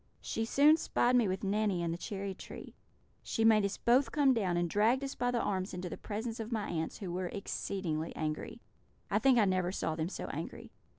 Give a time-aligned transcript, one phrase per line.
[0.19, 2.73] She soon spied me with Nanny in the cherry tree.
[3.21, 6.39] She made us both come down, and dragged us by the arms into the presence
[6.39, 8.61] of my aunts, who were exceedingly angry;
[9.11, 10.71] I think I never saw them so angry.